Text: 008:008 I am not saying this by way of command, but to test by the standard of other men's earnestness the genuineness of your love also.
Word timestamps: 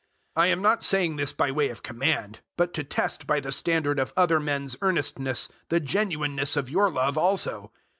008:008 0.35 0.41
I 0.41 0.47
am 0.47 0.61
not 0.63 0.81
saying 0.81 1.15
this 1.17 1.31
by 1.31 1.51
way 1.51 1.69
of 1.69 1.83
command, 1.83 2.39
but 2.57 2.73
to 2.73 2.83
test 2.83 3.27
by 3.27 3.39
the 3.39 3.51
standard 3.51 3.99
of 3.99 4.13
other 4.17 4.39
men's 4.39 4.75
earnestness 4.81 5.47
the 5.69 5.79
genuineness 5.79 6.57
of 6.57 6.71
your 6.71 6.89
love 6.89 7.19
also. 7.19 7.71